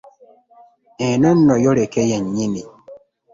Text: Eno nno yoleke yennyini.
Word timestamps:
Eno 1.07 1.29
nno 1.37 1.55
yoleke 1.63 2.01
yennyini. 2.09 2.61